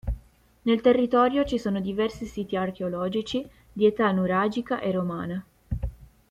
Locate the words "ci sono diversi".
1.45-2.25